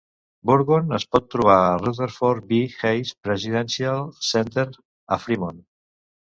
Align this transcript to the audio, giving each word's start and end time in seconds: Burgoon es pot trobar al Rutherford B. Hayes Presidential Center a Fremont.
Burgoon 0.49 0.95
es 0.97 1.05
pot 1.15 1.27
trobar 1.33 1.57
al 1.65 1.77
Rutherford 1.83 2.49
B. 2.53 2.63
Hayes 2.91 3.13
Presidential 3.29 4.03
Center 4.33 4.67
a 5.19 5.23
Fremont. 5.29 5.65